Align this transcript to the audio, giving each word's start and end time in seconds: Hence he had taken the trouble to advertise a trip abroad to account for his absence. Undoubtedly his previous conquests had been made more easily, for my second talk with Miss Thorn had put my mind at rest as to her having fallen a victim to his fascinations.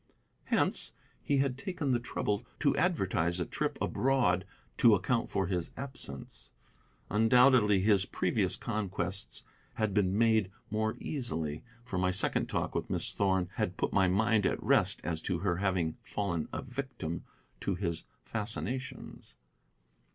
Hence 0.45 0.93
he 1.21 1.37
had 1.37 1.59
taken 1.59 1.91
the 1.91 1.99
trouble 1.99 2.43
to 2.59 2.75
advertise 2.75 3.39
a 3.39 3.45
trip 3.45 3.77
abroad 3.79 4.45
to 4.79 4.95
account 4.95 5.29
for 5.29 5.45
his 5.45 5.69
absence. 5.77 6.49
Undoubtedly 7.11 7.81
his 7.81 8.05
previous 8.07 8.55
conquests 8.55 9.43
had 9.75 9.93
been 9.93 10.17
made 10.17 10.49
more 10.71 10.97
easily, 10.99 11.63
for 11.83 11.99
my 11.99 12.09
second 12.09 12.47
talk 12.49 12.73
with 12.73 12.89
Miss 12.89 13.13
Thorn 13.13 13.49
had 13.57 13.77
put 13.77 13.93
my 13.93 14.07
mind 14.07 14.47
at 14.47 14.63
rest 14.63 15.01
as 15.03 15.21
to 15.21 15.37
her 15.37 15.57
having 15.57 15.97
fallen 16.01 16.49
a 16.51 16.63
victim 16.63 17.23
to 17.59 17.75
his 17.75 18.03
fascinations. 18.23 19.35